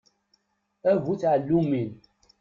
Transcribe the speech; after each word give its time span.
A 0.89 0.93
bu 1.03 1.13
tɛellumin! 1.21 1.89